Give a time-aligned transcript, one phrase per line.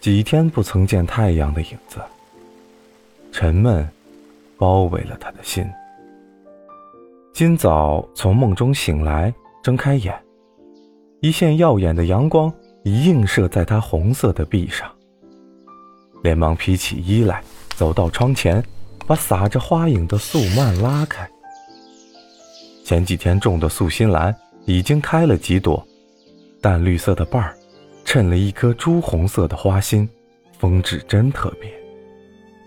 [0.00, 2.00] 几天不曾见太阳的影子，
[3.30, 3.86] 沉闷
[4.56, 5.62] 包围了他的心。
[7.34, 9.32] 今早从梦中醒来，
[9.62, 10.18] 睁开眼，
[11.20, 12.50] 一线耀眼的阳光
[12.82, 14.90] 已映射在他红色的臂上。
[16.22, 17.42] 连忙披起衣来，
[17.76, 18.64] 走到窗前，
[19.06, 21.28] 把洒着花影的素蔓拉开。
[22.86, 25.86] 前几天种的素心兰已经开了几朵，
[26.58, 27.54] 淡绿色的瓣儿，
[28.12, 30.08] 衬了一颗朱红色的花心，
[30.58, 31.72] 风致真特别。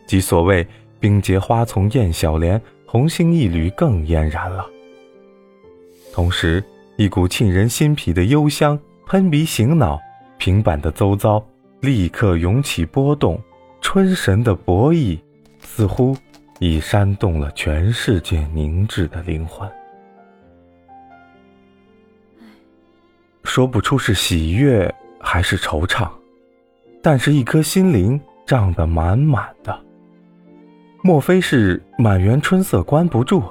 [0.07, 0.65] 即所谓
[1.01, 4.65] “冰结花丛艳小莲，红星一缕更嫣然”了。
[6.13, 6.63] 同时，
[6.95, 9.99] 一股沁人心脾的幽香喷鼻醒脑，
[10.37, 11.45] 平板的周遭。
[11.81, 13.37] 立刻涌起波动，
[13.81, 15.19] 春神的博弈，
[15.59, 16.15] 似乎
[16.59, 19.69] 已煽动了全世界凝滞的灵魂。
[23.43, 24.89] 说不出是喜悦
[25.23, 26.07] 还是惆怅，
[27.01, 29.75] 但是一颗心灵胀得满满的。
[31.01, 33.41] 莫非是满园春色关不住？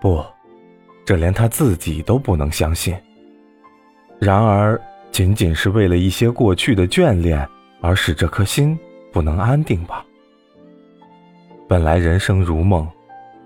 [0.00, 0.24] 不，
[1.04, 2.96] 这连他自己都不能相信。
[4.18, 4.80] 然而。
[5.10, 7.48] 仅仅是为了一些过去的眷恋
[7.80, 8.78] 而使这颗心
[9.10, 10.04] 不能安定吧？
[11.66, 12.86] 本来人生如梦，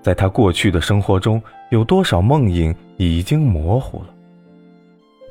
[0.02, 4.08] 在他过去的生活中，有多少梦影已经模糊了？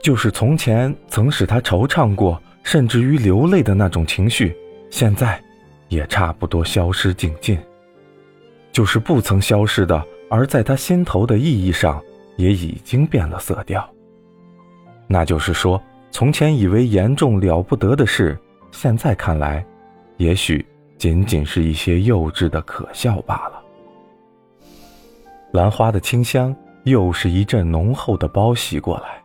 [0.02, 4.56] 就是从前曾使他惆怅过，甚至于流泪的那种情绪，
[4.90, 5.42] 现在
[5.90, 7.58] 也差不多消失殆尽。
[8.72, 12.02] 就是不曾消失的，而在他心头的意义上，
[12.38, 13.88] 也已经变了色调。
[15.08, 15.82] 那就是说。
[16.14, 18.38] 从前以为严重了不得的事，
[18.70, 19.66] 现在看来，
[20.18, 20.64] 也许
[20.98, 23.64] 仅仅是一些幼稚的可笑罢了。
[25.54, 29.24] 兰花的清香又是一阵浓厚的包袭过来，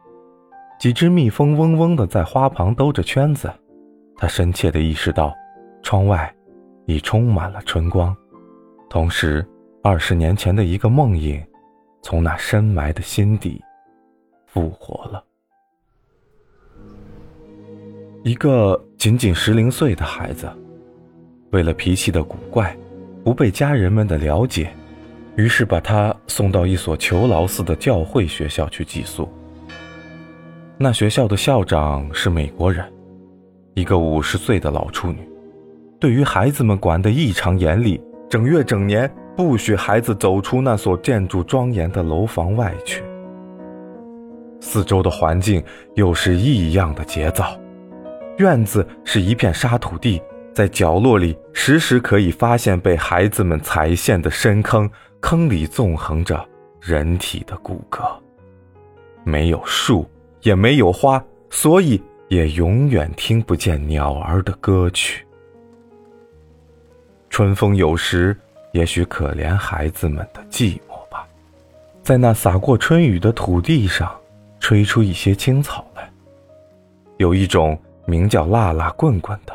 [0.79, 3.51] 几只蜜蜂嗡嗡的在花旁兜着圈子。
[4.17, 5.35] 他深切地意识到，
[5.83, 6.35] 窗外
[6.87, 8.17] 已充满了春光，
[8.89, 9.47] 同时，
[9.83, 11.43] 二十年前的一个梦影，
[12.03, 13.63] 从那深埋的心底
[14.47, 15.23] 复活了。
[18.23, 20.51] 一个仅仅十零岁的孩子，
[21.51, 22.77] 为了脾气的古怪，
[23.23, 24.73] 不被家人们的了解，
[25.37, 29.29] 于是把他送到一所求劳似的教会学校去寄宿。
[30.79, 32.85] 那学校的校长是美国人，
[33.73, 35.27] 一个五十岁的老处女，
[35.99, 37.99] 对于孩子们管得异常严厉，
[38.29, 43.03] 整月整年不许孩子走出那所建筑庄严的楼房外去。
[44.61, 45.65] 四周的环境
[45.95, 47.43] 又是异样的节奏。
[48.37, 50.21] 院子是一片沙土地，
[50.53, 56.47] 在角落里时时可以发现被孩子们踩陷的深坑，坑里纵横着
[56.83, 58.03] 人体的骨骼。
[59.25, 60.07] 没有树，
[60.43, 65.27] 也没有花，所以也永远听不见鸟儿的歌曲。
[67.31, 68.37] 春风有时
[68.73, 71.27] 也许可怜孩子们的寂寞吧，
[72.03, 74.15] 在那洒过春雨的土地上，
[74.61, 76.11] 吹出一些青草来，
[77.19, 77.79] 有一种。
[78.09, 79.53] 名叫辣辣棍棍的，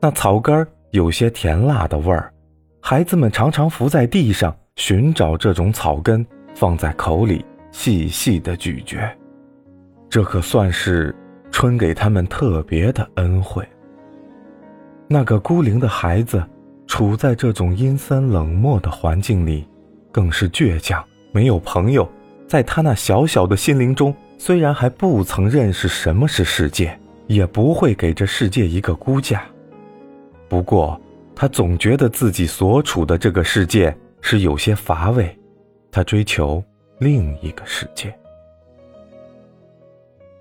[0.00, 2.28] 那草根有些甜辣的味儿，
[2.80, 8.98] 孩子们常常伏在地上寻找这种草根，放在口里细细的咀嚼。
[10.10, 11.14] 这可算是
[11.50, 13.66] 春给他们特别的恩惠。
[15.08, 16.44] 那个孤零的孩子，
[16.86, 19.66] 处在这种阴森冷漠的环境里，
[20.12, 22.06] 更是倔强，没有朋友。
[22.46, 26.94] 在他那小小的心灵中，虽然还不曾认识什么是世界。
[27.30, 29.44] 也不会给这世界一个估价。
[30.48, 31.00] 不过，
[31.32, 35.38] 他总觉得自己所处的这个世界是有些乏味，
[35.92, 36.60] 他追求
[36.98, 38.12] 另一个世界。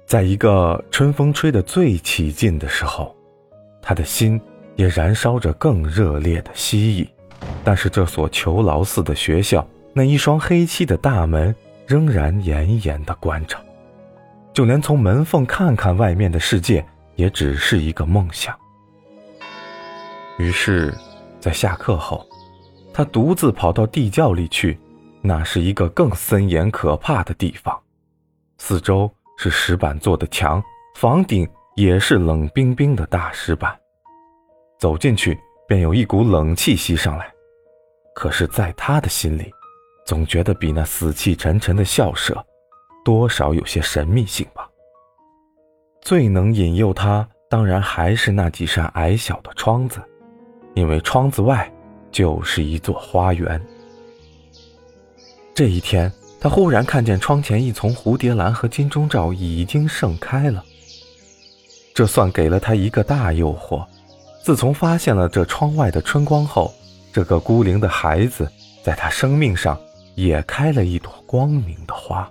[0.10, 3.16] 在一个春风吹得最起劲的时候，
[3.80, 4.42] 他的心
[4.76, 7.08] 也燃烧着更热烈的希冀。
[7.64, 9.64] 但是，这所囚牢似的学校，
[9.94, 11.56] 那一双黑漆的大门
[11.86, 13.56] 仍然严严地关着。
[14.52, 16.84] 就连从门缝看看外面的世界，
[17.16, 18.58] 也只是一个梦想。
[20.40, 20.92] 于是，
[21.40, 22.28] 在下课后，
[22.92, 24.80] 他独自跑到地窖里去。
[25.22, 27.80] 那是一个更森严可怕的地方，
[28.58, 30.62] 四周是石板做的墙，
[30.96, 31.48] 房顶
[31.78, 33.74] 也是冷冰冰的大石板。
[34.78, 37.34] 走进去，便有一股冷气袭上来。
[38.14, 39.50] 可是，在他的心里，
[40.06, 42.46] 总觉得比那死气沉沉的校舍。
[43.06, 44.70] 多少有些神秘性吧。
[46.02, 50.02] 最能引诱他，当然还是那几扇矮小的窗子，
[50.74, 51.72] 因为窗子外
[52.12, 53.66] 就是一座花园。
[55.56, 60.64] 这一天，他忽然看见窗前一丛蝴蝶兰和金钟罩已经盛开了。
[61.94, 63.86] 这算给了他一个大诱惑。
[64.42, 66.74] 自从发现了这窗外的春光后，
[67.12, 68.50] 这个孤零的孩子
[68.82, 69.78] 在他生命上
[70.16, 72.28] 也开了一朵光明的花。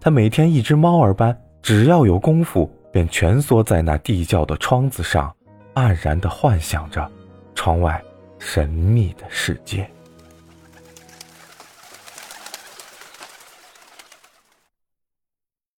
[0.00, 5.34] 他每天一只猫儿般，只要有功夫，便蜷缩在那地窖的窗子上，
[5.74, 7.10] 黯然地幻想着
[7.54, 8.00] 窗外
[8.38, 9.90] 神秘的世界。